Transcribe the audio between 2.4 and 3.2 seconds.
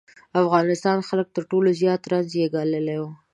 ګاللی و.